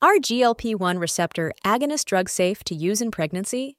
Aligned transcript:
Are 0.00 0.18
GLP 0.18 0.76
1 0.76 1.00
receptor 1.00 1.52
agonist 1.64 2.04
drugs 2.04 2.30
safe 2.30 2.62
to 2.64 2.74
use 2.76 3.00
in 3.00 3.10
pregnancy? 3.10 3.76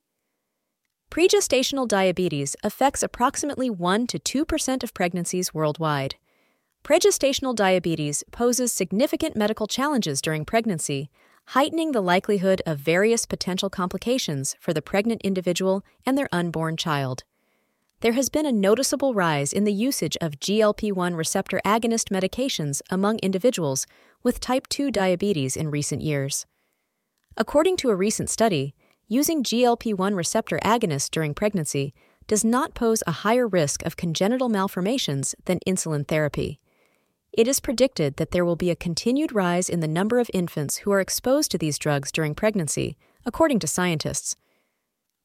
Pregestational 1.10 1.88
diabetes 1.88 2.58
affects 2.62 3.02
approximately 3.02 3.70
1 3.70 4.06
to 4.08 4.46
2% 4.46 4.84
of 4.84 4.94
pregnancies 4.94 5.54
worldwide. 5.54 6.16
Pregestational 6.84 7.56
diabetes 7.56 8.26
poses 8.34 8.74
significant 8.74 9.38
medical 9.38 9.66
challenges 9.66 10.22
during 10.22 10.44
pregnancy, 10.44 11.10
heightening 11.56 11.94
the 11.94 12.02
likelihood 12.02 12.62
of 12.66 12.80
various 12.80 13.26
potential 13.26 13.70
complications 13.70 14.58
for 14.60 14.74
the 14.74 14.82
pregnant 14.82 15.22
individual 15.22 15.86
and 16.06 16.18
their 16.18 16.28
unborn 16.34 16.76
child. 16.76 17.24
There 18.02 18.14
has 18.14 18.30
been 18.30 18.46
a 18.46 18.52
noticeable 18.54 19.14
rise 19.14 19.52
in 19.52 19.66
the 19.66 19.74
usage 19.74 20.16
of 20.22 20.40
GLP 20.40 20.94
1 20.94 21.16
receptor 21.16 21.60
agonist 21.66 22.08
medications 22.10 22.82
among 22.90 23.20
individuals 23.20 23.86
with 24.24 24.40
type 24.40 24.68
2 24.70 24.90
diabetes 24.90 25.58
in 25.58 25.70
recent 25.70 26.02
years. 26.02 26.46
According 27.36 27.76
to 27.78 27.90
a 27.90 27.96
recent 27.98 28.30
study, 28.30 28.74
using 29.10 29.44
GLP 29.44 29.94
1 29.94 30.16
receptor 30.16 30.60
agonists 30.64 31.12
during 31.12 31.34
pregnancy 31.34 31.94
does 32.26 32.46
not 32.46 32.74
pose 32.74 33.04
a 33.06 33.12
higher 33.12 33.48
risk 33.48 33.86
of 33.86 33.98
congenital 33.98 34.48
malformations 34.48 35.36
than 35.44 35.60
insulin 35.68 36.08
therapy. 36.08 36.62
It 37.34 37.50
is 37.50 37.60
predicted 37.60 38.16
that 38.16 38.32
there 38.32 38.46
will 38.46 38.56
be 38.56 38.70
a 38.70 38.78
continued 38.78 39.34
rise 39.34 39.68
in 39.68 39.82
the 39.82 39.90
number 39.90 40.20
of 40.20 40.32
infants 40.34 40.78
who 40.78 40.92
are 40.94 41.02
exposed 41.02 41.52
to 41.52 41.58
these 41.58 41.78
drugs 41.78 42.14
during 42.14 42.34
pregnancy, 42.34 42.98
according 43.26 43.60
to 43.60 43.68
scientists. 43.68 44.38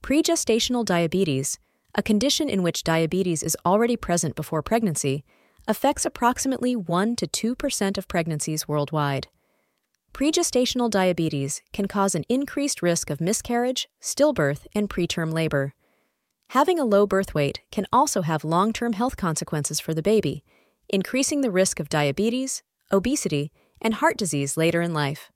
Pregestational 0.02 0.84
diabetes, 0.84 1.60
a 1.94 2.02
condition 2.02 2.48
in 2.48 2.62
which 2.62 2.84
diabetes 2.84 3.42
is 3.42 3.56
already 3.64 3.96
present 3.96 4.34
before 4.34 4.62
pregnancy, 4.62 5.24
affects 5.66 6.04
approximately 6.04 6.76
1 6.76 7.16
to 7.16 7.54
2% 7.56 7.98
of 7.98 8.08
pregnancies 8.08 8.68
worldwide. 8.68 9.28
Pregestational 10.12 10.90
diabetes 10.90 11.62
can 11.72 11.88
cause 11.88 12.14
an 12.14 12.24
increased 12.28 12.82
risk 12.82 13.10
of 13.10 13.20
miscarriage, 13.20 13.88
stillbirth, 14.00 14.66
and 14.74 14.88
preterm 14.88 15.32
labor. 15.32 15.74
Having 16.50 16.78
a 16.78 16.84
low 16.84 17.06
birth 17.06 17.34
weight 17.34 17.62
can 17.72 17.86
also 17.92 18.22
have 18.22 18.44
long 18.44 18.72
term 18.72 18.92
health 18.92 19.16
consequences 19.16 19.80
for 19.80 19.92
the 19.92 20.02
baby, 20.02 20.44
increasing 20.88 21.40
the 21.40 21.50
risk 21.50 21.80
of 21.80 21.88
diabetes, 21.88 22.62
obesity, 22.92 23.50
and 23.80 23.94
heart 23.94 24.16
disease 24.16 24.56
later 24.56 24.80
in 24.82 24.94
life. 24.94 25.32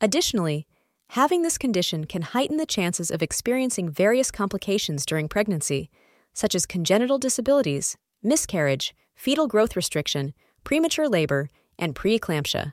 Additionally, 0.00 0.66
having 1.12 1.42
this 1.42 1.58
condition 1.58 2.06
can 2.06 2.22
heighten 2.22 2.56
the 2.56 2.64
chances 2.64 3.10
of 3.10 3.20
experiencing 3.20 3.86
various 3.86 4.30
complications 4.30 5.04
during 5.04 5.28
pregnancy, 5.28 5.90
such 6.32 6.54
as 6.54 6.64
congenital 6.64 7.18
disabilities, 7.18 7.98
miscarriage, 8.22 8.94
fetal 9.14 9.46
growth 9.46 9.76
restriction, 9.76 10.32
premature 10.64 11.06
labor, 11.06 11.50
and 11.78 11.94
preeclampsia. 11.94 12.72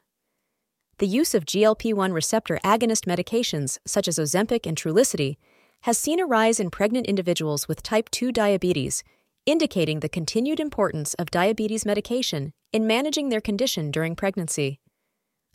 The 0.99 1.07
use 1.07 1.35
of 1.35 1.43
GLP 1.43 1.93
1 1.93 2.13
receptor 2.13 2.61
agonist 2.63 3.05
medications 3.05 3.77
such 3.85 4.07
as 4.07 4.17
Ozempic 4.17 4.65
and 4.65 4.77
Trulicity 4.77 5.35
has 5.81 5.97
seen 5.97 6.21
a 6.21 6.25
rise 6.25 6.61
in 6.61 6.69
pregnant 6.69 7.07
individuals 7.07 7.67
with 7.67 7.83
type 7.83 8.09
2 8.09 8.31
diabetes, 8.31 9.03
indicating 9.45 9.99
the 9.99 10.07
continued 10.07 10.61
importance 10.61 11.13
of 11.15 11.29
diabetes 11.29 11.85
medication 11.85 12.53
in 12.71 12.87
managing 12.87 13.27
their 13.27 13.41
condition 13.41 13.91
during 13.91 14.15
pregnancy. 14.15 14.79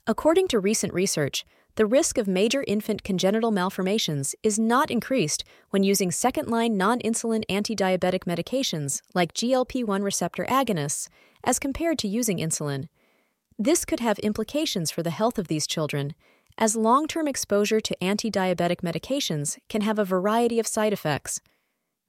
According 0.06 0.48
to 0.48 0.60
recent 0.60 0.92
research, 0.92 1.46
the 1.76 1.86
risk 1.86 2.18
of 2.18 2.28
major 2.28 2.64
infant 2.68 3.02
congenital 3.02 3.50
malformations 3.50 4.34
is 4.44 4.58
not 4.58 4.90
increased 4.90 5.42
when 5.70 5.82
using 5.82 6.10
second 6.10 6.48
line 6.48 6.76
non 6.76 7.00
insulin 7.00 7.42
anti 7.48 7.74
diabetic 7.74 8.20
medications 8.20 9.00
like 9.12 9.34
GLP 9.34 9.84
1 9.84 10.02
receptor 10.02 10.44
agonists 10.48 11.08
as 11.42 11.58
compared 11.58 11.98
to 11.98 12.08
using 12.08 12.38
insulin. 12.38 12.88
This 13.58 13.84
could 13.84 14.00
have 14.00 14.18
implications 14.20 14.90
for 14.90 15.02
the 15.02 15.10
health 15.10 15.38
of 15.38 15.48
these 15.48 15.66
children, 15.66 16.14
as 16.56 16.76
long 16.76 17.08
term 17.08 17.26
exposure 17.26 17.80
to 17.80 18.04
anti 18.04 18.30
diabetic 18.30 18.82
medications 18.82 19.58
can 19.68 19.80
have 19.80 19.98
a 19.98 20.04
variety 20.04 20.60
of 20.60 20.68
side 20.68 20.92
effects. 20.92 21.40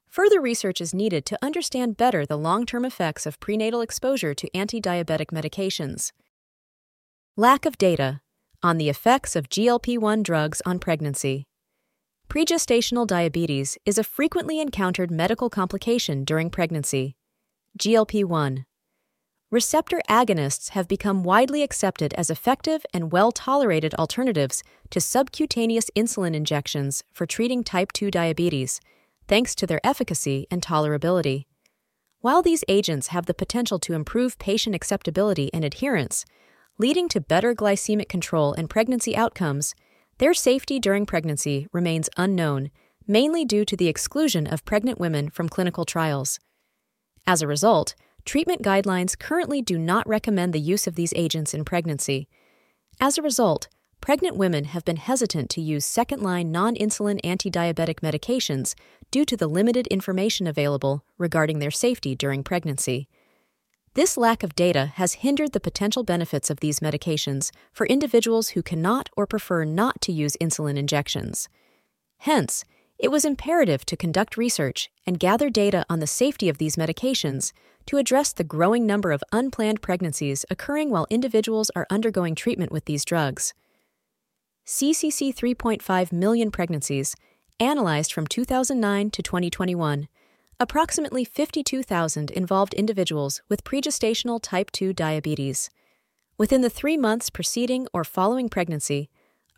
Further 0.08 0.40
research 0.40 0.80
is 0.80 0.94
needed 0.94 1.26
to 1.26 1.40
understand 1.42 1.98
better 1.98 2.24
the 2.24 2.38
long 2.38 2.68
term 2.68 2.86
effects 2.86 3.26
of 3.26 3.40
prenatal 3.40 3.82
exposure 3.82 4.36
to 4.36 4.56
anti 4.56 4.80
diabetic 4.80 5.28
medications. 5.28 6.12
Lack 7.36 7.66
of 7.66 7.80
data 7.80 8.22
on 8.66 8.80
the 8.80 8.90
effects 8.90 9.36
of 9.36 9.48
GLP 9.48 9.96
1 10.00 10.24
drugs 10.24 10.60
on 10.66 10.80
pregnancy. 10.80 11.46
Pregestational 12.28 13.06
diabetes 13.06 13.78
is 13.86 14.00
a 14.00 14.04
frequently 14.04 14.60
encountered 14.60 15.12
medical 15.12 15.52
complication 15.52 16.24
during 16.24 16.50
pregnancy. 16.50 17.16
GLP 17.78 18.26
1 18.26 18.66
Receptor 19.52 20.02
agonists 20.10 20.70
have 20.70 20.88
become 20.88 21.24
widely 21.24 21.62
accepted 21.62 22.12
as 22.16 22.32
effective 22.32 22.84
and 22.92 23.12
well 23.12 23.32
tolerated 23.32 23.94
alternatives 24.00 24.64
to 24.90 25.00
subcutaneous 25.00 25.92
insulin 25.96 26.34
injections 26.34 27.04
for 27.14 27.28
treating 27.28 27.64
type 27.64 27.92
2 27.92 28.10
diabetes, 28.10 28.82
thanks 29.28 29.54
to 29.54 29.68
their 29.68 29.86
efficacy 29.86 30.48
and 30.50 30.64
tolerability. 30.64 31.46
While 32.22 32.42
these 32.42 32.64
agents 32.68 33.10
have 33.10 33.28
the 33.28 33.36
potential 33.36 33.78
to 33.78 33.94
improve 33.94 34.40
patient 34.40 34.76
acceptability 34.76 35.54
and 35.54 35.64
adherence, 35.64 36.26
leading 36.78 37.08
to 37.10 37.22
better 37.22 37.56
glycemic 37.56 38.10
control 38.10 38.54
and 38.54 38.70
pregnancy 38.70 39.16
outcomes, 39.16 39.74
their 40.18 40.34
safety 40.34 40.80
during 40.80 41.06
pregnancy 41.06 41.68
remains 41.72 42.10
unknown, 42.18 42.70
mainly 43.08 43.46
due 43.46 43.66
to 43.66 43.78
the 43.78 43.88
exclusion 43.88 44.48
of 44.48 44.66
pregnant 44.66 45.00
women 45.00 45.30
from 45.30 45.50
clinical 45.50 45.86
trials. 45.86 46.40
As 47.28 47.42
a 47.42 47.48
result, 47.48 47.96
treatment 48.26 48.62
guidelines 48.62 49.18
currently 49.18 49.62
do 49.62 49.78
not 49.78 50.08
recommend 50.08 50.54
the 50.54 50.60
use 50.60 50.88
of 50.88 50.96
these 50.96 51.14
agents 51.16 51.54
in 51.54 51.66
pregnancy. 51.66 52.28
As 53.00 53.18
a 53.18 53.22
result, 53.22 53.68
pregnant 54.02 54.38
women 54.38 54.66
have 54.66 54.86
been 54.86 54.98
hesitant 54.98 55.50
to 55.52 55.62
use 55.62 55.86
second 55.86 56.22
line 56.22 56.52
non 56.52 56.76
insulin 56.76 57.20
anti 57.24 57.50
diabetic 57.50 58.02
medications 58.02 58.76
due 59.12 59.26
to 59.26 59.38
the 59.38 59.48
limited 59.48 59.88
information 59.88 60.48
available 60.48 61.04
regarding 61.18 61.60
their 61.60 61.72
safety 61.72 62.16
during 62.16 62.44
pregnancy. 62.44 63.08
This 63.96 64.18
lack 64.18 64.44
of 64.44 64.56
data 64.56 64.88
has 64.96 65.14
hindered 65.24 65.54
the 65.54 65.62
potential 65.62 66.04
benefits 66.04 66.50
of 66.50 66.60
these 66.60 66.82
medications 66.82 67.52
for 67.72 67.88
individuals 67.88 68.50
who 68.50 68.62
cannot 68.62 69.10
or 69.16 69.26
prefer 69.26 69.64
not 69.64 70.02
to 70.02 70.12
use 70.12 70.36
insulin 70.42 70.76
injections. 70.78 71.48
Hence, 72.18 72.66
it 73.00 73.10
was 73.10 73.24
imperative 73.24 73.86
to 73.86 73.96
conduct 73.96 74.36
research 74.36 74.90
and 75.08 75.18
gather 75.18 75.50
data 75.50 75.86
on 75.90 76.02
the 76.02 76.08
safety 76.08 76.50
of 76.50 76.58
these 76.58 76.76
medications 76.76 77.54
to 77.86 77.96
address 77.96 78.34
the 78.34 78.44
growing 78.44 78.86
number 78.86 79.14
of 79.14 79.24
unplanned 79.32 79.82
pregnancies 79.82 80.44
occurring 80.50 80.90
while 80.90 81.08
individuals 81.10 81.72
are 81.74 81.88
undergoing 81.90 82.36
treatment 82.36 82.74
with 82.74 82.84
these 82.84 83.06
drugs. 83.06 83.54
CCC 84.68 85.34
3.5 85.34 86.12
million 86.12 86.52
pregnancies, 86.52 87.16
analyzed 87.62 88.12
from 88.12 88.28
2009 88.28 89.10
to 89.12 89.24
2021, 89.24 90.10
Approximately 90.58 91.26
52,000 91.26 92.32
involved 92.32 92.74
individuals 92.76 93.42
with 93.50 93.66
pregestational 93.66 94.40
type 94.42 94.72
2 94.72 94.94
diabetes. 94.94 95.70
Within 96.38 96.62
the 96.62 96.70
three 96.70 96.96
months 96.96 97.30
preceding 97.30 97.88
or 97.94 98.06
following 98.06 98.48
pregnancy, 98.48 99.10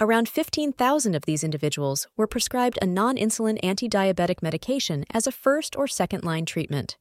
around 0.01 0.27
15,000 0.27 1.13
of 1.13 1.25
these 1.25 1.43
individuals 1.43 2.07
were 2.17 2.25
prescribed 2.25 2.79
a 2.81 2.87
non 2.87 3.15
insulin 3.15 3.59
anti 3.61 3.87
diabetic 3.87 4.41
medication 4.41 5.05
as 5.11 5.27
a 5.27 5.31
first 5.31 5.75
or 5.75 5.87
second 5.87 6.23
line 6.23 6.47
treatment. 6.47 6.97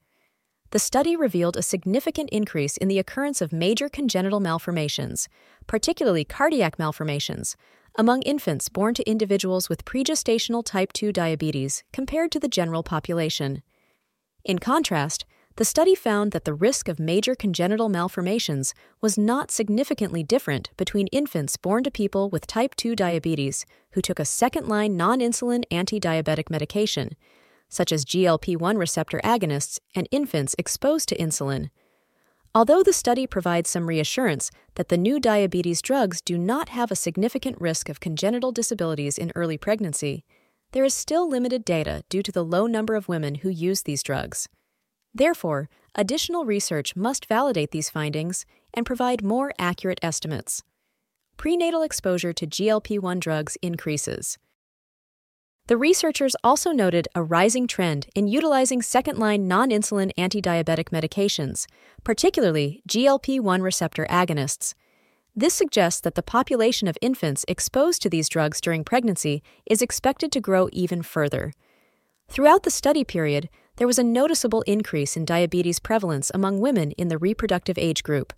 The 0.72 0.78
study 0.78 1.16
revealed 1.16 1.56
a 1.56 1.62
significant 1.62 2.28
increase 2.28 2.76
in 2.76 2.88
the 2.88 2.98
occurrence 2.98 3.40
of 3.40 3.50
major 3.50 3.88
congenital 3.88 4.40
malformations, 4.40 5.26
particularly 5.66 6.24
cardiac 6.24 6.78
malformations, 6.78 7.56
among 7.94 8.20
infants 8.22 8.68
born 8.68 8.92
to 8.92 9.08
individuals 9.08 9.70
with 9.70 9.86
pregestational 9.86 10.62
type 10.62 10.92
2 10.92 11.12
diabetes 11.12 11.82
compared 11.94 12.30
to 12.32 12.38
the 12.38 12.48
general 12.48 12.82
population. 12.82 13.62
In 14.46 14.60
contrast, 14.60 15.24
the 15.56 15.64
study 15.64 15.96
found 15.96 16.30
that 16.30 16.44
the 16.44 16.54
risk 16.54 16.86
of 16.86 17.00
major 17.00 17.34
congenital 17.34 17.88
malformations 17.88 18.74
was 19.00 19.18
not 19.18 19.50
significantly 19.50 20.22
different 20.22 20.70
between 20.76 21.08
infants 21.08 21.56
born 21.56 21.82
to 21.82 21.90
people 21.90 22.30
with 22.30 22.46
type 22.46 22.76
2 22.76 22.94
diabetes 22.94 23.66
who 23.90 24.00
took 24.00 24.20
a 24.20 24.24
second 24.24 24.68
line 24.68 24.96
non 24.96 25.18
insulin 25.18 25.64
anti 25.72 25.98
diabetic 25.98 26.48
medication, 26.48 27.16
such 27.68 27.90
as 27.90 28.04
GLP 28.04 28.56
1 28.56 28.78
receptor 28.78 29.20
agonists, 29.24 29.80
and 29.96 30.06
infants 30.12 30.54
exposed 30.60 31.08
to 31.08 31.18
insulin. 31.18 31.70
Although 32.54 32.84
the 32.84 32.92
study 32.92 33.26
provides 33.26 33.68
some 33.68 33.88
reassurance 33.88 34.52
that 34.76 34.90
the 34.90 34.96
new 34.96 35.18
diabetes 35.18 35.82
drugs 35.82 36.20
do 36.20 36.38
not 36.38 36.68
have 36.68 36.92
a 36.92 36.96
significant 36.96 37.60
risk 37.60 37.88
of 37.88 37.98
congenital 37.98 38.52
disabilities 38.52 39.18
in 39.18 39.32
early 39.34 39.58
pregnancy, 39.58 40.24
there 40.72 40.84
is 40.84 40.94
still 40.94 41.28
limited 41.28 41.64
data 41.64 42.02
due 42.08 42.22
to 42.22 42.32
the 42.32 42.44
low 42.44 42.66
number 42.66 42.94
of 42.94 43.08
women 43.08 43.36
who 43.36 43.48
use 43.48 43.82
these 43.82 44.02
drugs. 44.02 44.48
Therefore, 45.14 45.68
additional 45.94 46.44
research 46.44 46.94
must 46.94 47.26
validate 47.26 47.70
these 47.70 47.90
findings 47.90 48.44
and 48.74 48.84
provide 48.84 49.24
more 49.24 49.52
accurate 49.58 50.00
estimates. 50.02 50.62
Prenatal 51.36 51.82
exposure 51.82 52.32
to 52.32 52.46
GLP 52.46 52.98
1 53.00 53.20
drugs 53.20 53.56
increases. 53.62 54.38
The 55.68 55.76
researchers 55.76 56.36
also 56.44 56.70
noted 56.70 57.08
a 57.14 57.24
rising 57.24 57.66
trend 57.66 58.06
in 58.14 58.28
utilizing 58.28 58.82
second 58.82 59.18
line 59.18 59.48
non 59.48 59.70
insulin 59.70 60.12
anti 60.16 60.40
diabetic 60.40 60.90
medications, 60.90 61.66
particularly 62.04 62.82
GLP 62.88 63.40
1 63.40 63.62
receptor 63.62 64.06
agonists. 64.08 64.74
This 65.38 65.52
suggests 65.52 66.00
that 66.00 66.14
the 66.14 66.22
population 66.22 66.88
of 66.88 66.96
infants 67.02 67.44
exposed 67.46 68.00
to 68.00 68.08
these 68.08 68.30
drugs 68.30 68.58
during 68.58 68.84
pregnancy 68.84 69.42
is 69.66 69.82
expected 69.82 70.32
to 70.32 70.40
grow 70.40 70.70
even 70.72 71.02
further. 71.02 71.52
Throughout 72.26 72.62
the 72.62 72.70
study 72.70 73.04
period, 73.04 73.50
there 73.76 73.86
was 73.86 73.98
a 73.98 74.02
noticeable 74.02 74.62
increase 74.62 75.14
in 75.14 75.26
diabetes 75.26 75.78
prevalence 75.78 76.30
among 76.32 76.60
women 76.60 76.92
in 76.92 77.08
the 77.08 77.18
reproductive 77.18 77.76
age 77.76 78.02
group. 78.02 78.32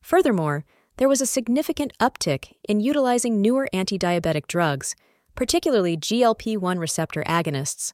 Furthermore, 0.00 0.64
there 0.96 1.10
was 1.10 1.20
a 1.20 1.26
significant 1.26 1.92
uptick 2.00 2.54
in 2.66 2.80
utilizing 2.80 3.42
newer 3.42 3.68
anti 3.74 3.98
diabetic 3.98 4.46
drugs, 4.46 4.96
particularly 5.34 5.98
GLP 5.98 6.56
1 6.56 6.78
receptor 6.78 7.22
agonists. 7.24 7.92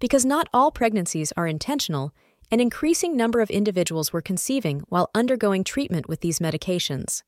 Because 0.00 0.26
not 0.26 0.50
all 0.52 0.70
pregnancies 0.70 1.32
are 1.34 1.46
intentional, 1.46 2.12
an 2.50 2.60
increasing 2.60 3.16
number 3.16 3.40
of 3.40 3.48
individuals 3.48 4.12
were 4.12 4.20
conceiving 4.20 4.80
while 4.90 5.10
undergoing 5.14 5.64
treatment 5.64 6.10
with 6.10 6.20
these 6.20 6.40
medications. 6.40 7.22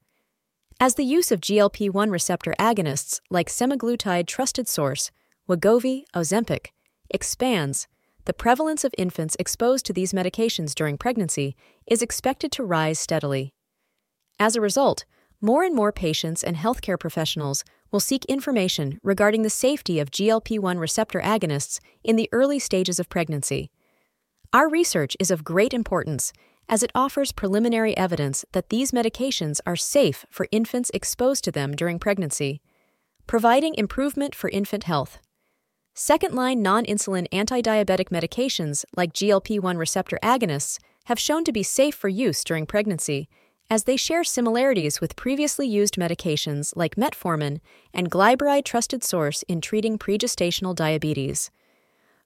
As 0.78 0.96
the 0.96 1.04
use 1.04 1.32
of 1.32 1.40
GLP 1.40 1.90
1 1.90 2.10
receptor 2.10 2.54
agonists 2.58 3.20
like 3.30 3.48
semaglutide 3.48 4.26
trusted 4.26 4.68
source, 4.68 5.10
Wegovy, 5.48 6.04
Ozempic, 6.14 6.66
expands, 7.08 7.88
the 8.26 8.34
prevalence 8.34 8.84
of 8.84 8.94
infants 8.98 9.36
exposed 9.38 9.86
to 9.86 9.94
these 9.94 10.12
medications 10.12 10.74
during 10.74 10.98
pregnancy 10.98 11.56
is 11.86 12.02
expected 12.02 12.52
to 12.52 12.62
rise 12.62 12.98
steadily. 12.98 13.54
As 14.38 14.54
a 14.54 14.60
result, 14.60 15.06
more 15.40 15.62
and 15.62 15.74
more 15.74 15.92
patients 15.92 16.44
and 16.44 16.56
healthcare 16.56 17.00
professionals 17.00 17.64
will 17.90 17.98
seek 17.98 18.26
information 18.26 19.00
regarding 19.02 19.44
the 19.44 19.48
safety 19.48 19.98
of 19.98 20.10
GLP 20.10 20.58
1 20.58 20.78
receptor 20.78 21.22
agonists 21.22 21.80
in 22.04 22.16
the 22.16 22.28
early 22.32 22.58
stages 22.58 23.00
of 23.00 23.08
pregnancy. 23.08 23.70
Our 24.52 24.68
research 24.68 25.16
is 25.18 25.30
of 25.30 25.42
great 25.42 25.72
importance 25.72 26.34
as 26.68 26.82
it 26.82 26.90
offers 26.94 27.32
preliminary 27.32 27.96
evidence 27.96 28.44
that 28.52 28.70
these 28.70 28.92
medications 28.92 29.60
are 29.66 29.76
safe 29.76 30.24
for 30.30 30.48
infants 30.50 30.90
exposed 30.92 31.44
to 31.44 31.52
them 31.52 31.74
during 31.74 31.98
pregnancy, 31.98 32.60
providing 33.26 33.74
improvement 33.74 34.34
for 34.34 34.50
infant 34.50 34.84
health. 34.84 35.18
Second 35.94 36.34
line 36.34 36.60
non 36.60 36.84
insulin 36.84 37.26
anti 37.32 37.62
diabetic 37.62 38.10
medications 38.10 38.84
like 38.96 39.12
GLP 39.12 39.58
1 39.60 39.78
receptor 39.78 40.18
agonists 40.22 40.78
have 41.06 41.18
shown 41.18 41.44
to 41.44 41.52
be 41.52 41.62
safe 41.62 41.94
for 41.94 42.08
use 42.08 42.44
during 42.44 42.66
pregnancy, 42.66 43.28
as 43.70 43.84
they 43.84 43.96
share 43.96 44.22
similarities 44.22 45.00
with 45.00 45.16
previously 45.16 45.66
used 45.66 45.96
medications 45.96 46.72
like 46.76 46.96
metformin 46.96 47.60
and 47.94 48.10
glyburide 48.10 48.64
trusted 48.64 49.02
source 49.02 49.42
in 49.44 49.60
treating 49.60 49.98
pregestational 49.98 50.74
diabetes. 50.74 51.50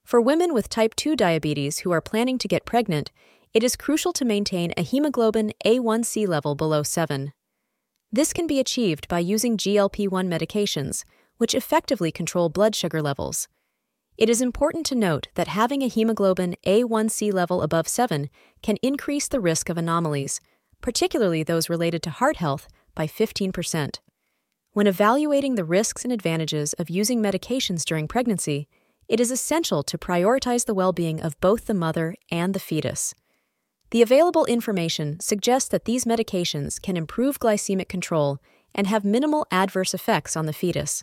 For 0.04 0.20
women 0.20 0.52
with 0.52 0.68
type 0.68 0.94
2 0.96 1.14
diabetes 1.14 1.78
who 1.78 1.92
are 1.92 2.00
planning 2.00 2.38
to 2.38 2.48
get 2.48 2.64
pregnant, 2.64 3.10
it 3.52 3.64
is 3.64 3.74
crucial 3.74 4.12
to 4.12 4.24
maintain 4.24 4.72
a 4.76 4.82
hemoglobin 4.82 5.52
A1C 5.66 6.28
level 6.28 6.54
below 6.54 6.84
7. 6.84 7.32
This 8.12 8.32
can 8.32 8.46
be 8.46 8.60
achieved 8.60 9.08
by 9.08 9.18
using 9.18 9.56
GLP 9.56 10.08
1 10.08 10.28
medications, 10.28 11.04
which 11.38 11.54
effectively 11.54 12.12
control 12.12 12.48
blood 12.48 12.76
sugar 12.76 13.02
levels. 13.02 13.48
It 14.16 14.28
is 14.28 14.40
important 14.40 14.86
to 14.86 14.94
note 14.94 15.28
that 15.34 15.48
having 15.48 15.82
a 15.82 15.88
hemoglobin 15.88 16.54
A1C 16.64 17.32
level 17.32 17.62
above 17.62 17.88
7 17.88 18.30
can 18.62 18.76
increase 18.82 19.26
the 19.26 19.40
risk 19.40 19.68
of 19.68 19.78
anomalies, 19.78 20.40
particularly 20.80 21.42
those 21.42 21.68
related 21.68 22.02
to 22.04 22.10
heart 22.10 22.36
health, 22.36 22.68
by 22.94 23.06
15%. 23.08 23.98
When 24.72 24.86
evaluating 24.86 25.56
the 25.56 25.64
risks 25.64 26.04
and 26.04 26.12
advantages 26.12 26.72
of 26.74 26.90
using 26.90 27.20
medications 27.20 27.84
during 27.84 28.06
pregnancy, 28.06 28.68
it 29.08 29.18
is 29.18 29.32
essential 29.32 29.82
to 29.82 29.98
prioritize 29.98 30.66
the 30.66 30.74
well 30.74 30.92
being 30.92 31.20
of 31.20 31.40
both 31.40 31.66
the 31.66 31.74
mother 31.74 32.14
and 32.30 32.54
the 32.54 32.60
fetus. 32.60 33.12
The 33.90 34.02
available 34.02 34.44
information 34.46 35.18
suggests 35.20 35.68
that 35.70 35.84
these 35.84 36.04
medications 36.04 36.80
can 36.80 36.96
improve 36.96 37.40
glycemic 37.40 37.88
control 37.88 38.38
and 38.74 38.86
have 38.86 39.04
minimal 39.04 39.46
adverse 39.50 39.94
effects 39.94 40.36
on 40.36 40.46
the 40.46 40.52
fetus. 40.52 41.02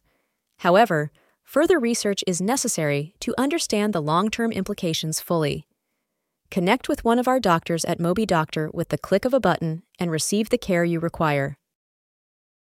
However, 0.60 1.12
Further 1.48 1.80
research 1.80 2.26
is 2.28 2.42
necessary 2.42 3.16
to 3.22 3.34
understand 3.38 3.94
the 3.94 4.02
long 4.02 4.30
term 4.30 4.52
implications 4.52 5.22
fully. 5.22 5.66
Connect 6.52 6.90
with 6.90 7.06
one 7.06 7.20
of 7.20 7.28
our 7.30 7.40
doctors 7.40 7.86
at 7.86 8.00
MobiDoctor 8.00 8.74
with 8.74 8.90
the 8.90 8.98
click 8.98 9.24
of 9.24 9.34
a 9.34 9.40
button 9.40 9.84
and 9.98 10.12
receive 10.12 10.50
the 10.50 10.58
care 10.58 10.84
you 10.84 11.00
require. 11.00 11.58